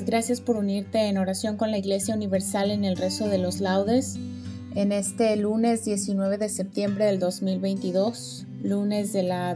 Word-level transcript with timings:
Gracias 0.00 0.40
por 0.40 0.56
unirte 0.56 1.08
en 1.08 1.18
oración 1.18 1.56
con 1.56 1.70
la 1.70 1.76
Iglesia 1.76 2.14
Universal 2.14 2.70
en 2.70 2.84
el 2.84 2.96
rezo 2.96 3.28
de 3.28 3.36
los 3.36 3.60
laudes 3.60 4.18
en 4.74 4.90
este 4.90 5.36
lunes 5.36 5.84
19 5.84 6.38
de 6.38 6.48
septiembre 6.48 7.04
del 7.04 7.18
2022, 7.18 8.46
lunes 8.62 9.12
de 9.12 9.22
la 9.22 9.54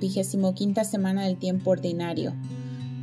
vigésimo 0.00 0.54
quinta 0.54 0.84
semana 0.84 1.24
del 1.24 1.36
tiempo 1.36 1.70
ordinario. 1.70 2.32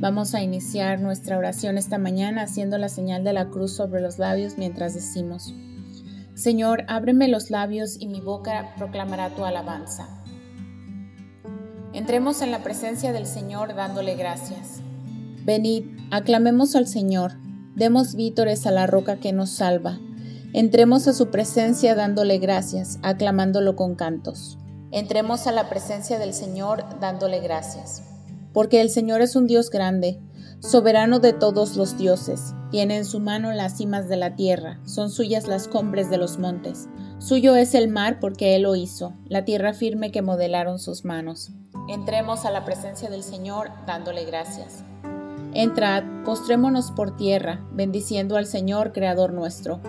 Vamos 0.00 0.34
a 0.34 0.42
iniciar 0.42 1.00
nuestra 1.00 1.38
oración 1.38 1.78
esta 1.78 1.98
mañana 1.98 2.42
haciendo 2.42 2.78
la 2.78 2.88
señal 2.88 3.22
de 3.22 3.32
la 3.32 3.48
cruz 3.48 3.72
sobre 3.76 4.00
los 4.00 4.18
labios 4.18 4.58
mientras 4.58 4.94
decimos, 4.94 5.54
Señor, 6.34 6.84
ábreme 6.88 7.28
los 7.28 7.50
labios 7.50 7.96
y 8.00 8.08
mi 8.08 8.20
boca 8.20 8.74
proclamará 8.76 9.30
tu 9.36 9.44
alabanza. 9.44 10.08
Entremos 11.92 12.42
en 12.42 12.50
la 12.50 12.64
presencia 12.64 13.12
del 13.12 13.26
Señor 13.26 13.76
dándole 13.76 14.16
gracias. 14.16 14.81
Venid, 15.44 15.84
aclamemos 16.12 16.76
al 16.76 16.86
Señor, 16.86 17.32
demos 17.74 18.14
vítores 18.14 18.64
a 18.66 18.70
la 18.70 18.86
roca 18.86 19.16
que 19.16 19.32
nos 19.32 19.50
salva. 19.50 19.98
Entremos 20.52 21.08
a 21.08 21.14
su 21.14 21.30
presencia 21.30 21.96
dándole 21.96 22.38
gracias, 22.38 23.00
aclamándolo 23.02 23.74
con 23.74 23.96
cantos. 23.96 24.58
Entremos 24.92 25.48
a 25.48 25.52
la 25.52 25.68
presencia 25.68 26.18
del 26.18 26.32
Señor 26.32 26.84
dándole 27.00 27.40
gracias. 27.40 28.02
Porque 28.52 28.80
el 28.80 28.90
Señor 28.90 29.20
es 29.20 29.34
un 29.34 29.46
Dios 29.48 29.70
grande, 29.70 30.20
soberano 30.60 31.18
de 31.18 31.32
todos 31.32 31.76
los 31.76 31.98
dioses. 31.98 32.54
Tiene 32.70 32.98
en 32.98 33.04
su 33.04 33.18
mano 33.18 33.50
las 33.52 33.78
cimas 33.78 34.08
de 34.08 34.16
la 34.16 34.36
tierra, 34.36 34.78
son 34.84 35.10
suyas 35.10 35.48
las 35.48 35.66
cumbres 35.66 36.08
de 36.08 36.18
los 36.18 36.38
montes. 36.38 36.88
Suyo 37.18 37.56
es 37.56 37.74
el 37.74 37.88
mar 37.88 38.20
porque 38.20 38.54
Él 38.54 38.62
lo 38.62 38.76
hizo, 38.76 39.14
la 39.26 39.44
tierra 39.44 39.74
firme 39.74 40.12
que 40.12 40.22
modelaron 40.22 40.78
sus 40.78 41.04
manos. 41.04 41.50
Entremos 41.88 42.44
a 42.44 42.50
la 42.50 42.64
presencia 42.64 43.10
del 43.10 43.24
Señor 43.24 43.70
dándole 43.86 44.24
gracias. 44.24 44.84
Entrad, 45.54 46.04
postrémonos 46.24 46.90
por 46.92 47.14
tierra, 47.14 47.60
bendiciendo 47.72 48.38
al 48.38 48.46
Señor, 48.46 48.92
Creador 48.92 49.34
nuestro, 49.34 49.80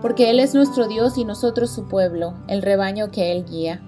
porque 0.00 0.30
Él 0.30 0.40
es 0.40 0.54
nuestro 0.54 0.88
Dios 0.88 1.18
y 1.18 1.24
nosotros 1.24 1.70
su 1.70 1.86
pueblo, 1.86 2.34
el 2.48 2.62
rebaño 2.62 3.10
que 3.10 3.30
Él 3.30 3.44
guía. 3.44 3.82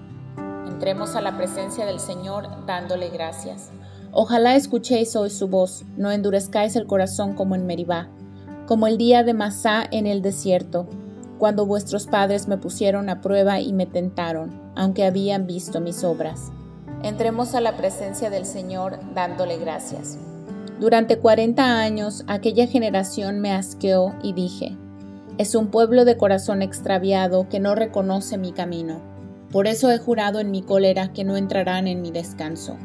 Entremos 0.67 1.15
a 1.15 1.21
la 1.21 1.35
presencia 1.35 1.87
del 1.87 1.99
Señor 1.99 2.47
dándole 2.67 3.09
gracias. 3.09 3.71
Ojalá 4.11 4.55
escuchéis 4.55 5.15
hoy 5.15 5.31
su 5.31 5.47
voz, 5.47 5.83
no 5.97 6.11
endurezcáis 6.11 6.75
el 6.75 6.85
corazón 6.85 7.33
como 7.33 7.55
en 7.55 7.65
Meribá, 7.65 8.07
como 8.67 8.85
el 8.85 8.99
día 8.99 9.23
de 9.23 9.33
Masá 9.33 9.83
en 9.89 10.05
el 10.05 10.21
desierto, 10.21 10.87
cuando 11.39 11.65
vuestros 11.65 12.05
padres 12.05 12.47
me 12.47 12.57
pusieron 12.57 13.09
a 13.09 13.21
prueba 13.21 13.59
y 13.59 13.73
me 13.73 13.87
tentaron, 13.87 14.61
aunque 14.75 15.05
habían 15.05 15.47
visto 15.47 15.81
mis 15.81 16.03
obras. 16.03 16.51
Entremos 17.01 17.55
a 17.55 17.61
la 17.61 17.77
presencia 17.77 18.29
del 18.29 18.45
Señor 18.45 18.99
dándole 19.15 19.57
gracias. 19.57 20.19
Durante 20.79 21.19
cuarenta 21.19 21.79
años 21.79 22.23
aquella 22.27 22.67
generación 22.67 23.39
me 23.39 23.53
asqueó 23.53 24.13
y 24.21 24.33
dije, 24.33 24.77
es 25.37 25.55
un 25.55 25.67
pueblo 25.67 26.05
de 26.05 26.17
corazón 26.17 26.61
extraviado 26.61 27.47
que 27.49 27.59
no 27.59 27.75
reconoce 27.75 28.37
mi 28.37 28.51
camino. 28.51 29.01
Por 29.51 29.67
eso 29.67 29.89
he 29.91 29.97
jurado 29.97 30.39
en 30.39 30.51
mi 30.51 30.61
cólera 30.61 31.13
que 31.13 31.23
no 31.23 31.37
entrarán 31.37 31.87
en 31.87 32.01
mi 32.01 32.11
descanso. 32.11 32.77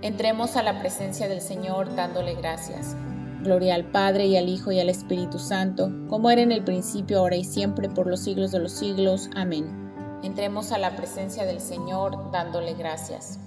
Entremos 0.00 0.56
a 0.56 0.62
la 0.62 0.80
presencia 0.80 1.28
del 1.28 1.40
Señor 1.40 1.94
dándole 1.96 2.34
gracias. 2.34 2.96
Gloria 3.42 3.74
al 3.74 3.84
Padre 3.84 4.26
y 4.26 4.36
al 4.38 4.48
Hijo 4.48 4.72
y 4.72 4.80
al 4.80 4.88
Espíritu 4.88 5.38
Santo, 5.38 5.90
como 6.08 6.30
era 6.30 6.40
en 6.40 6.52
el 6.52 6.64
principio, 6.64 7.18
ahora 7.18 7.36
y 7.36 7.44
siempre, 7.44 7.90
por 7.90 8.06
los 8.06 8.20
siglos 8.20 8.52
de 8.52 8.58
los 8.58 8.72
siglos. 8.72 9.28
Amén. 9.34 9.66
Entremos 10.22 10.72
a 10.72 10.78
la 10.78 10.96
presencia 10.96 11.44
del 11.44 11.60
Señor 11.60 12.30
dándole 12.32 12.72
gracias. 12.72 13.38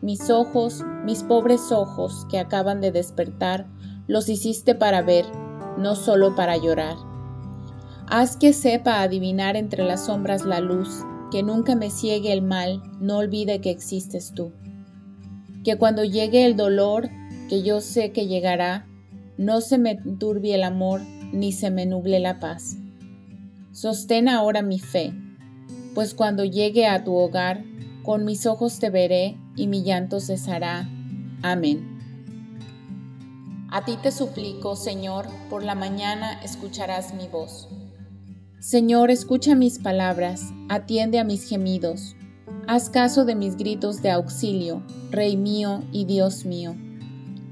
Mis 0.00 0.30
ojos, 0.30 0.84
mis 1.04 1.24
pobres 1.24 1.72
ojos 1.72 2.26
que 2.30 2.38
acaban 2.38 2.80
de 2.80 2.92
despertar, 2.92 3.66
los 4.06 4.28
hiciste 4.28 4.74
para 4.74 5.02
ver, 5.02 5.26
no 5.76 5.96
solo 5.96 6.36
para 6.36 6.56
llorar. 6.56 6.96
Haz 8.06 8.36
que 8.36 8.52
sepa 8.52 9.02
adivinar 9.02 9.56
entre 9.56 9.84
las 9.84 10.06
sombras 10.06 10.44
la 10.44 10.60
luz, 10.60 11.04
que 11.30 11.42
nunca 11.42 11.74
me 11.74 11.90
ciegue 11.90 12.32
el 12.32 12.42
mal, 12.42 12.82
no 13.00 13.18
olvide 13.18 13.60
que 13.60 13.70
existes 13.70 14.32
tú. 14.34 14.52
Que 15.64 15.76
cuando 15.76 16.04
llegue 16.04 16.46
el 16.46 16.56
dolor, 16.56 17.08
que 17.48 17.62
yo 17.62 17.80
sé 17.80 18.12
que 18.12 18.26
llegará, 18.26 18.86
no 19.36 19.60
se 19.60 19.78
me 19.78 19.96
turbie 19.96 20.54
el 20.54 20.62
amor, 20.62 21.00
ni 21.32 21.52
se 21.52 21.70
me 21.70 21.86
nuble 21.86 22.20
la 22.20 22.38
paz. 22.38 22.76
Sostén 23.72 24.28
ahora 24.28 24.62
mi 24.62 24.78
fe, 24.78 25.12
pues 25.94 26.14
cuando 26.14 26.44
llegue 26.44 26.86
a 26.86 27.04
tu 27.04 27.14
hogar, 27.14 27.64
con 28.02 28.24
mis 28.24 28.46
ojos 28.46 28.78
te 28.78 28.90
veré 28.90 29.36
y 29.56 29.66
mi 29.66 29.82
llanto 29.82 30.20
cesará. 30.20 30.88
Amén. 31.42 31.98
A 33.70 33.84
ti 33.84 33.96
te 34.02 34.10
suplico, 34.10 34.76
Señor, 34.76 35.26
por 35.50 35.62
la 35.62 35.74
mañana 35.74 36.40
escucharás 36.42 37.14
mi 37.14 37.28
voz. 37.28 37.68
Señor, 38.60 39.10
escucha 39.10 39.54
mis 39.54 39.78
palabras, 39.78 40.52
atiende 40.68 41.18
a 41.18 41.24
mis 41.24 41.48
gemidos. 41.48 42.16
Haz 42.66 42.90
caso 42.90 43.24
de 43.24 43.34
mis 43.34 43.56
gritos 43.56 44.02
de 44.02 44.10
auxilio, 44.10 44.82
Rey 45.10 45.36
mío 45.36 45.84
y 45.92 46.06
Dios 46.06 46.44
mío. 46.44 46.74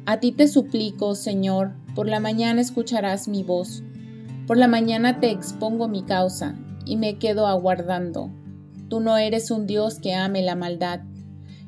A 0.05 0.21
ti 0.21 0.33
te 0.33 0.49
suplico, 0.49 1.15
Señor, 1.15 1.75
por 1.95 2.09
la 2.09 2.21
mañana 2.21 2.61
escucharás 2.61 3.29
mi 3.29 3.43
voz. 3.43 3.83
Por 4.47 4.57
la 4.57 4.69
mañana 4.69 5.21
te 5.21 5.31
expongo 5.31 5.89
mi 5.89 6.03
causa 6.03 6.55
y 6.85 6.97
me 6.97 7.19
quedo 7.19 7.47
aguardando. 7.47 8.31
Tú 8.89 9.01
no 9.01 9.17
eres 9.17 9.51
un 9.51 9.67
Dios 9.67 9.99
que 9.99 10.15
ame 10.15 10.43
la 10.43 10.55
maldad, 10.55 11.01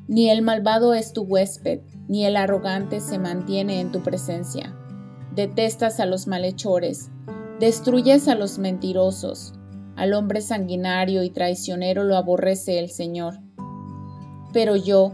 ni 0.07 0.29
el 0.29 0.41
malvado 0.41 0.93
es 0.93 1.11
tu 1.11 1.23
huésped, 1.23 1.81
ni 2.07 2.25
el 2.25 2.37
arrogante 2.37 3.01
se 3.01 3.19
mantiene 3.19 3.81
en 3.81 3.91
tu 3.91 4.01
presencia. 4.01 4.73
Detestas 5.35 5.99
a 5.99 6.05
los 6.05 6.27
malhechores, 6.27 7.11
destruyes 7.59 8.29
a 8.29 8.35
los 8.35 8.57
mentirosos, 8.57 9.53
al 9.97 10.13
hombre 10.13 10.39
sanguinario 10.39 11.23
y 11.23 11.29
traicionero 11.29 12.05
lo 12.05 12.15
aborrece 12.15 12.79
el 12.79 12.89
Señor. 12.89 13.35
Pero 14.53 14.77
yo, 14.77 15.11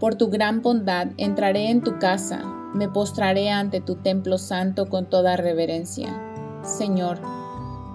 por 0.00 0.16
tu 0.16 0.28
gran 0.28 0.60
bondad, 0.60 1.06
entraré 1.18 1.70
en 1.70 1.82
tu 1.82 2.00
casa, 2.00 2.44
me 2.74 2.88
postraré 2.88 3.50
ante 3.50 3.80
tu 3.80 3.94
templo 3.94 4.38
santo 4.38 4.86
con 4.86 5.08
toda 5.08 5.36
reverencia. 5.36 6.20
Señor, 6.64 7.20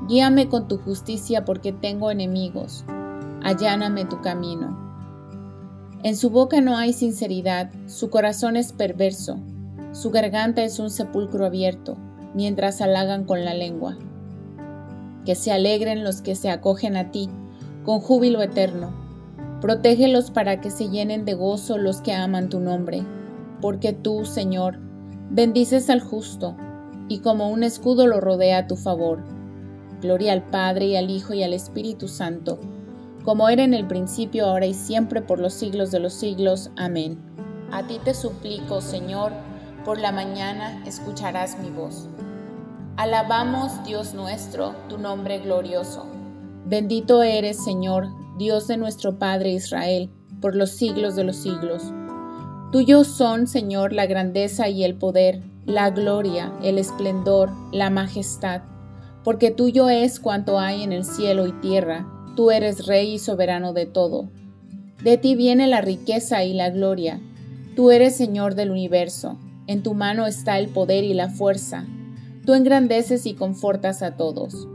guíame 0.08 0.48
con 0.48 0.70
tu 0.70 0.78
justicia 0.78 1.44
porque 1.44 1.74
tengo 1.74 2.10
enemigos 2.10 2.86
alláname 3.50 4.06
tu 4.06 4.22
camino. 4.22 4.78
En 6.04 6.16
su 6.16 6.30
boca 6.30 6.62
no 6.62 6.78
hay 6.78 6.94
sinceridad, 6.94 7.72
su 7.88 8.12
corazón 8.12 8.56
es 8.56 8.74
perverso, 8.74 9.40
su 9.92 10.12
garganta 10.12 10.64
es 10.64 10.78
un 10.78 10.92
sepulcro 10.92 11.48
abierto, 11.48 11.98
mientras 12.36 12.80
halagan 12.80 13.26
con 13.26 13.44
la 13.44 13.56
lengua. 13.56 13.98
Que 15.26 15.34
se 15.34 15.52
alegren 15.52 16.04
los 16.04 16.22
que 16.22 16.36
se 16.36 16.52
acogen 16.52 16.96
a 16.96 17.10
ti, 17.10 17.28
con 17.84 18.02
júbilo 18.02 18.44
eterno. 18.44 18.94
Protégelos 19.62 20.30
para 20.30 20.62
que 20.62 20.70
se 20.70 20.90
llenen 20.90 21.26
de 21.26 21.34
gozo 21.34 21.80
los 21.80 22.02
que 22.02 22.14
aman 22.14 22.50
tu 22.50 22.60
nombre, 22.60 23.04
porque 23.62 23.94
tú, 23.94 24.26
Señor, 24.26 24.78
bendices 25.32 25.90
al 25.90 26.02
justo, 26.02 26.56
y 27.08 27.22
como 27.22 27.50
un 27.50 27.64
escudo 27.64 28.06
lo 28.06 28.22
rodea 28.22 28.60
a 28.60 28.68
tu 28.68 28.76
favor. 28.76 29.24
Gloria 30.04 30.34
al 30.34 30.44
Padre 30.44 30.86
y 30.86 30.96
al 30.96 31.10
Hijo 31.10 31.34
y 31.34 31.42
al 31.42 31.54
Espíritu 31.54 32.08
Santo, 32.08 32.60
como 33.24 33.50
era 33.50 33.64
en 33.64 33.74
el 33.74 33.88
principio, 33.88 34.48
ahora 34.48 34.66
y 34.66 34.74
siempre, 34.74 35.22
por 35.22 35.40
los 35.40 35.54
siglos 35.54 35.92
de 35.92 36.00
los 36.00 36.14
siglos. 36.14 36.72
Amén. 36.78 37.20
A 37.72 37.86
ti 37.86 38.00
te 38.04 38.14
suplico, 38.14 38.82
Señor, 38.82 39.32
por 39.86 40.00
la 40.00 40.12
mañana 40.12 40.84
escucharás 40.86 41.60
mi 41.60 41.70
voz. 41.70 42.08
Alabamos, 42.98 43.84
Dios 43.86 44.14
nuestro, 44.14 44.76
tu 44.90 44.98
nombre 44.98 45.40
glorioso. 45.40 46.06
Bendito 46.66 47.24
eres, 47.24 47.64
Señor, 47.64 48.10
Dios 48.38 48.68
de 48.68 48.78
nuestro 48.78 49.18
Padre 49.18 49.52
Israel, 49.52 50.10
por 50.42 50.56
los 50.56 50.72
siglos 50.72 51.16
de 51.16 51.24
los 51.24 51.38
siglos. 51.38 51.94
Tuyo 52.72 53.04
son, 53.04 53.48
Señor, 53.48 53.94
la 53.94 54.06
grandeza 54.06 54.70
y 54.70 54.84
el 54.84 54.96
poder, 54.96 55.42
la 55.66 55.90
gloria, 55.90 56.52
el 56.62 56.78
esplendor, 56.78 57.52
la 57.72 57.90
majestad, 57.90 58.62
porque 59.24 59.52
tuyo 59.52 59.90
es 59.90 60.20
cuanto 60.20 60.60
hay 60.60 60.84
en 60.84 60.92
el 60.92 61.06
cielo 61.06 61.48
y 61.48 61.52
tierra, 61.54 62.06
tú 62.40 62.52
eres 62.52 62.86
Rey 62.86 63.16
y 63.16 63.20
soberano 63.20 63.74
de 63.74 63.86
todo. 63.86 64.30
De 65.04 65.18
ti 65.18 65.36
viene 65.36 65.68
la 65.68 65.82
riqueza 65.82 66.46
y 66.46 66.54
la 66.54 66.70
gloria, 66.70 67.20
tú 67.76 67.92
eres 67.92 68.16
Señor 68.16 68.56
del 68.56 68.72
universo, 68.72 69.38
en 69.68 69.84
tu 69.84 69.94
mano 69.94 70.26
está 70.26 70.58
el 70.58 70.70
poder 70.70 71.04
y 71.04 71.14
la 71.14 71.28
fuerza, 71.28 71.86
tú 72.46 72.54
engrandeces 72.54 73.26
y 73.26 73.34
confortas 73.34 74.02
a 74.02 74.16
todos. 74.16 74.70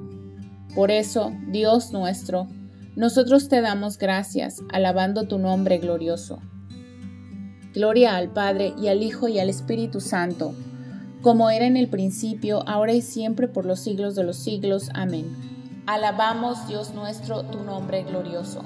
Por 0.74 0.90
eso, 0.90 1.32
Dios 1.48 1.90
nuestro, 1.90 2.48
nosotros 2.96 3.48
te 3.48 3.62
damos 3.62 3.96
gracias, 3.96 4.60
alabando 4.70 5.26
tu 5.26 5.38
nombre 5.38 5.78
glorioso. 5.78 6.40
Gloria 7.72 8.16
al 8.16 8.30
Padre 8.30 8.74
y 8.78 8.88
al 8.88 9.02
Hijo 9.02 9.26
y 9.28 9.38
al 9.38 9.48
Espíritu 9.48 10.02
Santo, 10.02 10.54
como 11.22 11.48
era 11.48 11.64
en 11.64 11.78
el 11.78 11.88
principio, 11.88 12.62
ahora 12.68 12.92
y 12.92 13.00
siempre, 13.00 13.48
por 13.48 13.64
los 13.64 13.80
siglos 13.80 14.14
de 14.16 14.24
los 14.24 14.36
siglos. 14.36 14.90
Amén. 14.92 15.63
Alabamos, 15.86 16.66
Dios 16.66 16.94
nuestro, 16.94 17.44
tu 17.44 17.62
nombre 17.62 18.04
glorioso. 18.04 18.62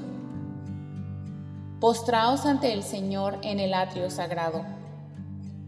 Postraos 1.81 2.47
ante 2.47 2.73
el 2.73 2.83
Señor 2.83 3.39
en 3.43 3.61
el 3.61 3.75
atrio 3.75 4.11
sagrado. 4.11 4.65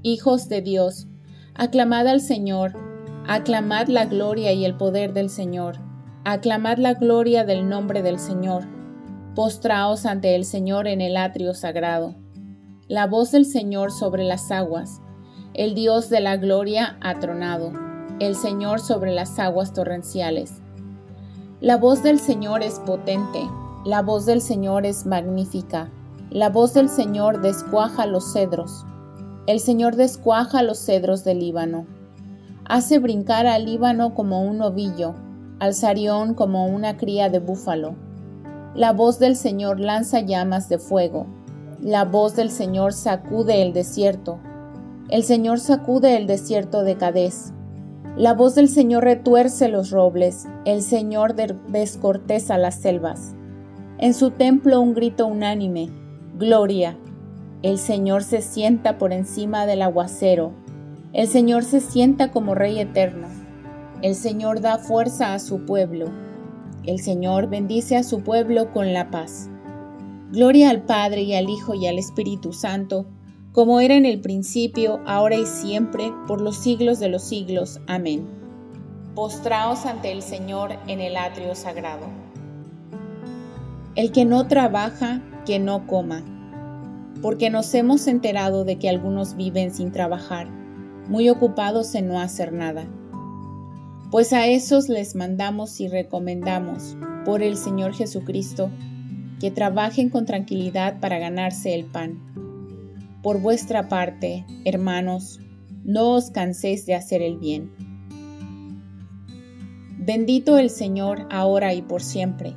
Hijos 0.02 0.48
de 0.48 0.62
Dios, 0.62 1.06
aclamad 1.54 2.06
al 2.08 2.20
Señor 2.20 2.90
Aclamad 3.32 3.86
la 3.86 4.06
gloria 4.06 4.52
y 4.52 4.64
el 4.64 4.74
poder 4.74 5.12
del 5.12 5.30
Señor. 5.30 5.76
Aclamad 6.24 6.78
la 6.78 6.94
gloria 6.94 7.44
del 7.44 7.68
nombre 7.68 8.02
del 8.02 8.18
Señor. 8.18 8.64
Postraos 9.36 10.04
ante 10.04 10.34
el 10.34 10.44
Señor 10.44 10.88
en 10.88 11.00
el 11.00 11.16
atrio 11.16 11.54
sagrado. 11.54 12.16
La 12.88 13.06
voz 13.06 13.30
del 13.30 13.44
Señor 13.44 13.92
sobre 13.92 14.24
las 14.24 14.50
aguas. 14.50 15.00
El 15.54 15.74
Dios 15.74 16.10
de 16.10 16.20
la 16.20 16.38
gloria 16.38 16.98
ha 17.00 17.20
tronado. 17.20 17.72
El 18.18 18.34
Señor 18.34 18.80
sobre 18.80 19.12
las 19.12 19.38
aguas 19.38 19.74
torrenciales. 19.74 20.59
La 21.60 21.76
voz 21.76 22.02
del 22.02 22.18
Señor 22.18 22.62
es 22.62 22.78
potente. 22.80 23.42
La 23.84 24.02
voz 24.02 24.26
del 24.26 24.40
Señor 24.40 24.86
es 24.86 25.06
magnífica. 25.06 25.90
La 26.30 26.48
voz 26.50 26.74
del 26.74 26.88
Señor 26.88 27.40
descuaja 27.40 28.06
los 28.06 28.32
cedros. 28.32 28.84
El 29.46 29.60
Señor 29.60 29.96
descuaja 29.96 30.62
los 30.62 30.78
cedros 30.78 31.24
del 31.24 31.40
Líbano 31.40 31.86
hace 32.70 33.00
brincar 33.00 33.48
al 33.48 33.64
Líbano 33.64 34.14
como 34.14 34.44
un 34.44 34.62
ovillo, 34.62 35.16
al 35.58 35.74
Sarión 35.74 36.34
como 36.34 36.68
una 36.68 36.96
cría 36.96 37.28
de 37.28 37.40
búfalo. 37.40 37.96
La 38.76 38.92
voz 38.92 39.18
del 39.18 39.34
Señor 39.34 39.80
lanza 39.80 40.20
llamas 40.20 40.68
de 40.68 40.78
fuego, 40.78 41.26
la 41.82 42.04
voz 42.04 42.36
del 42.36 42.48
Señor 42.48 42.92
sacude 42.92 43.62
el 43.62 43.72
desierto, 43.72 44.38
el 45.08 45.24
Señor 45.24 45.58
sacude 45.58 46.16
el 46.16 46.28
desierto 46.28 46.84
de 46.84 46.96
Cadés. 46.96 47.52
La 48.20 48.34
voz 48.34 48.54
del 48.54 48.68
Señor 48.68 49.04
retuerce 49.04 49.68
los 49.68 49.90
robles, 49.90 50.46
el 50.66 50.82
Señor 50.82 51.34
descorteza 51.34 52.58
las 52.58 52.74
selvas. 52.74 53.34
En 53.96 54.12
su 54.12 54.30
templo 54.32 54.78
un 54.78 54.92
grito 54.92 55.26
unánime, 55.26 55.88
Gloria. 56.36 56.98
El 57.62 57.78
Señor 57.78 58.22
se 58.22 58.42
sienta 58.42 58.98
por 58.98 59.14
encima 59.14 59.64
del 59.64 59.80
aguacero, 59.80 60.52
el 61.14 61.28
Señor 61.28 61.64
se 61.64 61.80
sienta 61.80 62.30
como 62.30 62.54
Rey 62.54 62.78
eterno. 62.78 63.26
El 64.02 64.14
Señor 64.14 64.60
da 64.60 64.76
fuerza 64.76 65.32
a 65.32 65.38
su 65.38 65.64
pueblo. 65.64 66.10
El 66.84 66.98
Señor 66.98 67.48
bendice 67.48 67.96
a 67.96 68.02
su 68.02 68.20
pueblo 68.20 68.70
con 68.70 68.92
la 68.92 69.10
paz. 69.10 69.48
Gloria 70.30 70.68
al 70.68 70.82
Padre 70.82 71.22
y 71.22 71.34
al 71.34 71.48
Hijo 71.48 71.72
y 71.72 71.86
al 71.86 71.98
Espíritu 71.98 72.52
Santo, 72.52 73.06
como 73.52 73.80
era 73.80 73.94
en 73.94 74.06
el 74.06 74.20
principio, 74.20 75.00
ahora 75.06 75.36
y 75.36 75.46
siempre, 75.46 76.12
por 76.26 76.40
los 76.40 76.56
siglos 76.56 77.00
de 77.00 77.08
los 77.08 77.22
siglos. 77.22 77.80
Amén. 77.86 78.28
Postraos 79.14 79.86
ante 79.86 80.12
el 80.12 80.22
Señor 80.22 80.72
en 80.86 81.00
el 81.00 81.16
atrio 81.16 81.54
sagrado. 81.54 82.06
El 83.96 84.12
que 84.12 84.24
no 84.24 84.46
trabaja, 84.46 85.20
que 85.44 85.58
no 85.58 85.86
coma, 85.86 86.22
porque 87.22 87.50
nos 87.50 87.74
hemos 87.74 88.06
enterado 88.06 88.64
de 88.64 88.78
que 88.78 88.88
algunos 88.88 89.36
viven 89.36 89.74
sin 89.74 89.90
trabajar 89.92 90.46
muy 91.10 91.28
ocupados 91.28 91.96
en 91.96 92.06
no 92.06 92.20
hacer 92.20 92.52
nada. 92.52 92.86
Pues 94.12 94.32
a 94.32 94.46
esos 94.46 94.88
les 94.88 95.16
mandamos 95.16 95.80
y 95.80 95.88
recomendamos, 95.88 96.96
por 97.24 97.42
el 97.42 97.56
Señor 97.56 97.94
Jesucristo, 97.94 98.70
que 99.40 99.50
trabajen 99.50 100.08
con 100.08 100.24
tranquilidad 100.24 101.00
para 101.00 101.18
ganarse 101.18 101.74
el 101.74 101.84
pan. 101.84 102.29
Por 103.22 103.40
vuestra 103.40 103.88
parte, 103.88 104.46
hermanos, 104.64 105.40
no 105.84 106.12
os 106.12 106.30
canséis 106.30 106.86
de 106.86 106.94
hacer 106.94 107.20
el 107.20 107.36
bien. 107.36 107.70
Bendito 109.98 110.56
el 110.56 110.70
Señor 110.70 111.26
ahora 111.30 111.74
y 111.74 111.82
por 111.82 112.02
siempre. 112.02 112.54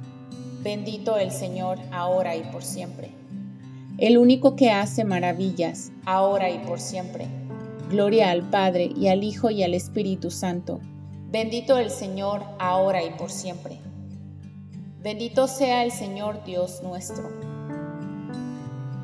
Bendito 0.63 1.18
el 1.18 1.31
Señor 1.31 1.80
ahora 1.92 2.38
y 2.38 2.44
por 2.44 2.63
siempre. 2.63 3.12
El 3.98 4.18
único 4.18 4.56
que 4.56 4.71
hace 4.71 5.04
maravillas, 5.04 5.92
ahora 6.06 6.50
y 6.50 6.60
por 6.60 6.80
siempre. 6.80 7.27
Gloria 7.89 8.31
al 8.31 8.50
Padre 8.50 8.89
y 8.95 9.09
al 9.09 9.25
Hijo 9.25 9.50
y 9.50 9.63
al 9.63 9.74
Espíritu 9.74 10.31
Santo. 10.31 10.80
Bendito 11.30 11.77
el 11.77 11.89
Señor 11.89 12.42
ahora 12.57 13.04
y 13.04 13.09
por 13.18 13.30
siempre. 13.30 13.80
Bendito 15.02 15.49
sea 15.49 15.83
el 15.83 15.92
Señor 15.92 16.45
Dios 16.45 16.81
nuestro. 16.81 17.53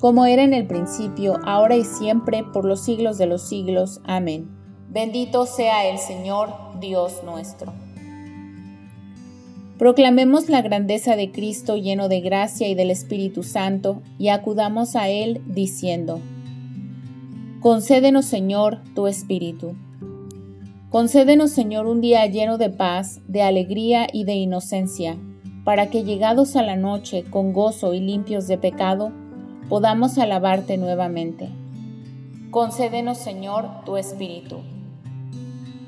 como 0.00 0.26
era 0.26 0.42
en 0.42 0.54
el 0.54 0.66
principio, 0.66 1.38
ahora 1.44 1.76
y 1.76 1.84
siempre, 1.84 2.44
por 2.44 2.64
los 2.64 2.80
siglos 2.80 3.18
de 3.18 3.26
los 3.26 3.42
siglos. 3.42 4.00
Amén. 4.04 4.48
Bendito 4.90 5.46
sea 5.46 5.88
el 5.88 5.98
Señor, 5.98 6.50
Dios 6.80 7.22
nuestro. 7.24 7.72
Proclamemos 9.78 10.48
la 10.48 10.62
grandeza 10.62 11.16
de 11.16 11.30
Cristo 11.32 11.76
lleno 11.76 12.08
de 12.08 12.20
gracia 12.20 12.68
y 12.68 12.74
del 12.74 12.90
Espíritu 12.90 13.42
Santo, 13.42 14.02
y 14.18 14.28
acudamos 14.28 14.96
a 14.96 15.08
Él 15.08 15.42
diciendo, 15.46 16.20
Concédenos, 17.60 18.24
Señor, 18.24 18.78
tu 18.94 19.06
Espíritu. 19.06 19.76
Concédenos, 20.88 21.50
Señor, 21.50 21.86
un 21.86 22.00
día 22.00 22.24
lleno 22.26 22.56
de 22.58 22.70
paz, 22.70 23.20
de 23.28 23.42
alegría 23.42 24.06
y 24.10 24.24
de 24.24 24.34
inocencia, 24.34 25.18
para 25.64 25.90
que 25.90 26.04
llegados 26.04 26.56
a 26.56 26.62
la 26.62 26.76
noche 26.76 27.24
con 27.28 27.52
gozo 27.52 27.92
y 27.92 28.00
limpios 28.00 28.46
de 28.46 28.56
pecado, 28.56 29.12
podamos 29.68 30.16
alabarte 30.18 30.76
nuevamente. 30.76 31.50
Concédenos, 32.50 33.18
Señor, 33.18 33.84
tu 33.84 33.96
Espíritu. 33.96 34.60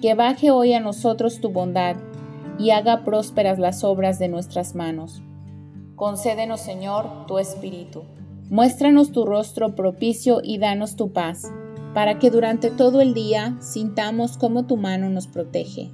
Que 0.02 0.14
baje 0.14 0.50
hoy 0.50 0.75
a 0.75 0.80
nosotros 0.80 1.40
tu 1.40 1.50
bondad 1.50 1.97
y 2.58 2.70
haga 2.70 3.04
prósperas 3.04 3.58
las 3.58 3.85
obras 3.85 4.18
de 4.18 4.28
nuestras 4.28 4.75
manos. 4.75 5.23
Concédenos, 5.94 6.61
Señor, 6.61 7.26
tu 7.26 7.38
Espíritu. 7.38 8.02
Muéstranos 8.50 9.12
tu 9.12 9.25
rostro 9.25 9.75
propicio 9.75 10.40
y 10.42 10.58
danos 10.58 10.97
tu 10.97 11.12
paz, 11.12 11.42
para 11.94 12.18
que 12.18 12.30
durante 12.30 12.70
todo 12.70 13.00
el 13.00 13.14
día 13.14 13.56
sintamos 13.61 14.37
cómo 14.38 14.66
tu 14.66 14.76
mano 14.76 15.08
nos 15.11 15.26
protege. 15.26 15.90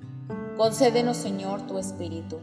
Concédenos, 0.56 1.16
Señor, 1.16 1.62
tu 1.66 1.78
Espíritu. 1.78 2.38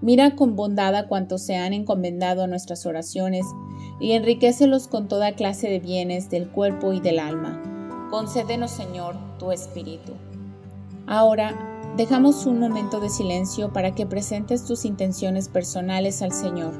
Mira 0.00 0.36
con 0.36 0.54
bondad 0.56 0.94
a 0.94 1.06
cuantos 1.08 1.42
se 1.42 1.56
han 1.56 1.72
encomendado 1.72 2.42
a 2.42 2.46
nuestras 2.46 2.84
oraciones 2.84 3.46
y 4.00 4.12
enriquecelos 4.12 4.88
con 4.88 5.08
toda 5.08 5.34
clase 5.34 5.68
de 5.68 5.80
bienes 5.80 6.30
del 6.30 6.48
cuerpo 6.48 6.92
y 6.92 7.00
del 7.00 7.18
alma. 7.18 7.60
Concédenos, 8.10 8.70
Señor, 8.70 9.16
tu 9.38 9.52
Espíritu. 9.52 10.12
Ahora, 11.06 11.54
dejamos 11.96 12.46
un 12.46 12.60
momento 12.60 13.00
de 13.00 13.08
silencio 13.08 13.72
para 13.72 13.94
que 13.94 14.06
presentes 14.06 14.64
tus 14.64 14.84
intenciones 14.84 15.48
personales 15.48 16.22
al 16.22 16.32
Señor. 16.32 16.72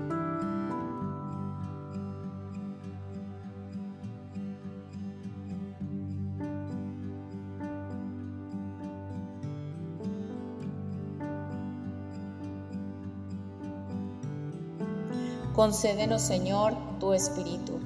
Concédenos, 15.54 16.21
Señor, 16.21 16.75
tu 17.04 17.12
Espíritu. 17.12 17.80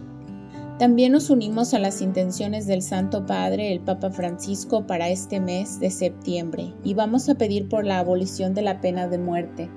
También 0.78 1.10
nos 1.10 1.28
unimos 1.28 1.74
a 1.74 1.80
las 1.80 2.02
intenciones 2.02 2.68
del 2.68 2.82
Santo 2.82 3.26
Padre, 3.26 3.72
el 3.72 3.80
Papa 3.80 4.10
Francisco, 4.12 4.86
para 4.86 5.08
este 5.08 5.40
mes 5.40 5.80
de 5.80 5.90
septiembre 5.90 6.72
y 6.84 6.94
vamos 6.94 7.28
a 7.28 7.34
pedir 7.34 7.68
por 7.68 7.84
la 7.84 7.98
abolición 7.98 8.54
de 8.54 8.62
la 8.62 8.80
pena 8.80 9.08
de 9.08 9.18
muerte. 9.18 9.68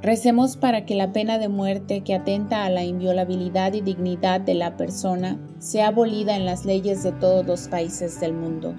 Recemos 0.00 0.56
para 0.56 0.86
que 0.86 0.94
la 0.94 1.12
pena 1.12 1.36
de 1.36 1.50
muerte 1.50 2.00
que 2.00 2.14
atenta 2.14 2.64
a 2.64 2.70
la 2.70 2.82
inviolabilidad 2.82 3.74
y 3.74 3.82
dignidad 3.82 4.40
de 4.40 4.54
la 4.54 4.78
persona 4.78 5.38
sea 5.58 5.88
abolida 5.88 6.34
en 6.34 6.46
las 6.46 6.64
leyes 6.64 7.02
de 7.02 7.12
todos 7.12 7.44
los 7.44 7.68
países 7.68 8.18
del 8.18 8.32
mundo. 8.32 8.74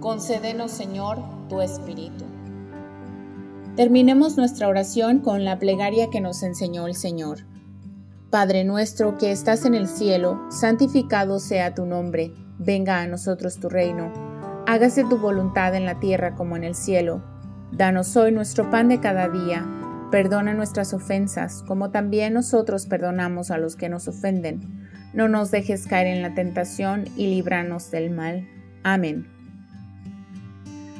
Concédenos, 0.00 0.70
Señor, 0.70 1.18
tu 1.50 1.60
Espíritu. 1.60 2.24
Terminemos 3.76 4.38
nuestra 4.38 4.66
oración 4.66 5.18
con 5.18 5.44
la 5.44 5.58
plegaria 5.58 6.08
que 6.08 6.22
nos 6.22 6.42
enseñó 6.42 6.86
el 6.86 6.94
Señor. 6.94 7.40
Padre 8.36 8.64
nuestro 8.64 9.16
que 9.16 9.32
estás 9.32 9.64
en 9.64 9.74
el 9.74 9.88
cielo, 9.88 10.38
santificado 10.50 11.38
sea 11.38 11.74
tu 11.74 11.86
nombre, 11.86 12.34
venga 12.58 13.00
a 13.00 13.06
nosotros 13.06 13.58
tu 13.58 13.70
reino, 13.70 14.12
hágase 14.66 15.04
tu 15.04 15.16
voluntad 15.16 15.74
en 15.74 15.86
la 15.86 16.00
tierra 16.00 16.34
como 16.34 16.54
en 16.54 16.62
el 16.62 16.74
cielo. 16.74 17.24
Danos 17.72 18.14
hoy 18.14 18.32
nuestro 18.32 18.70
pan 18.70 18.88
de 18.88 19.00
cada 19.00 19.30
día, 19.30 19.66
perdona 20.10 20.52
nuestras 20.52 20.92
ofensas, 20.92 21.64
como 21.66 21.90
también 21.92 22.34
nosotros 22.34 22.84
perdonamos 22.84 23.50
a 23.50 23.56
los 23.56 23.74
que 23.74 23.88
nos 23.88 24.06
ofenden. 24.06 24.86
No 25.14 25.28
nos 25.28 25.50
dejes 25.50 25.86
caer 25.86 26.06
en 26.08 26.20
la 26.20 26.34
tentación 26.34 27.06
y 27.16 27.28
líbranos 27.28 27.90
del 27.90 28.10
mal. 28.10 28.46
Amén. 28.82 29.28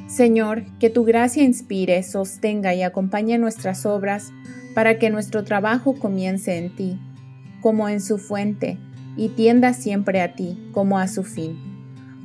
Señor, 0.07 0.63
que 0.79 0.89
tu 0.89 1.05
gracia 1.05 1.43
inspire, 1.43 2.01
sostenga 2.01 2.73
y 2.73 2.81
acompañe 2.81 3.37
nuestras 3.37 3.85
obras 3.85 4.31
para 4.73 4.97
que 4.97 5.11
nuestro 5.11 5.43
trabajo 5.43 5.93
comience 5.99 6.57
en 6.57 6.75
ti, 6.75 6.99
como 7.61 7.89
en 7.89 8.01
su 8.01 8.17
fuente, 8.17 8.77
y 9.15 9.29
tienda 9.29 9.73
siempre 9.73 10.21
a 10.21 10.35
ti, 10.35 10.69
como 10.73 10.99
a 10.99 11.07
su 11.07 11.23
fin. 11.23 11.57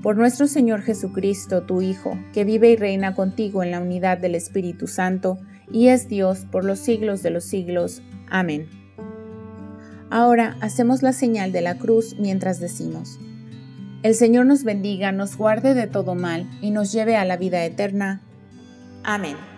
Por 0.02 0.16
nuestro 0.16 0.46
Señor 0.46 0.82
Jesucristo, 0.82 1.62
tu 1.62 1.80
Hijo, 1.80 2.18
que 2.32 2.44
vive 2.44 2.70
y 2.70 2.76
reina 2.76 3.14
contigo 3.14 3.62
en 3.62 3.70
la 3.70 3.80
unidad 3.80 4.18
del 4.18 4.34
Espíritu 4.34 4.86
Santo, 4.86 5.38
y 5.70 5.88
es 5.88 6.08
Dios 6.08 6.46
por 6.50 6.64
los 6.64 6.78
siglos 6.80 7.22
de 7.22 7.30
los 7.30 7.44
siglos. 7.44 8.02
Amén. 8.28 8.68
Ahora 10.10 10.56
hacemos 10.60 11.02
la 11.02 11.12
señal 11.12 11.52
de 11.52 11.62
la 11.62 11.78
cruz 11.78 12.16
mientras 12.18 12.60
decimos, 12.60 13.18
el 14.02 14.16
Señor 14.16 14.46
nos 14.46 14.64
bendiga, 14.64 15.12
nos 15.12 15.36
guarde 15.36 15.74
de 15.74 15.86
todo 15.86 16.16
mal 16.16 16.50
y 16.60 16.70
nos 16.70 16.92
lleve 16.92 17.16
a 17.16 17.24
la 17.24 17.36
vida 17.36 17.64
eterna. 17.64 18.20
Amén. 19.04 19.51